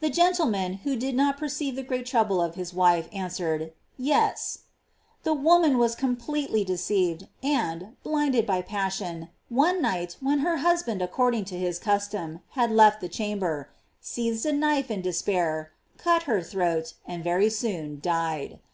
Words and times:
The 0.00 0.10
gentleman, 0.10 0.74
who 0.84 0.94
did 0.94 1.14
not 1.14 1.38
perceive 1.38 1.74
the 1.74 1.82
great 1.82 2.04
trouble 2.04 2.38
of 2.38 2.54
his 2.54 2.74
wife, 2.74 3.08
answered 3.14 3.72
"Yes." 3.96 4.58
The 5.22 5.32
wife 5.32 5.72
was 5.76 5.94
completely 5.94 6.64
deceived, 6.64 7.28
and, 7.42 7.96
blinded 8.02 8.44
by 8.44 8.60
passion, 8.60 9.30
one 9.48 9.80
night 9.80 10.18
when 10.20 10.40
her 10.40 10.58
husband 10.58 11.00
accord 11.00 11.34
ing 11.36 11.46
to 11.46 11.58
his 11.58 11.78
custom, 11.78 12.42
had 12.50 12.72
left 12.72 13.00
the 13.00 13.08
chamber, 13.08 13.70
seized 14.02 14.44
a.knife 14.44 14.90
in 14.90 15.00
despair, 15.00 15.72
cut 15.96 16.24
her 16.24 16.42
throat, 16.42 16.92
and 17.06 17.24
very 17.24 17.48
soon 17.48 18.00
died. 18.02 18.58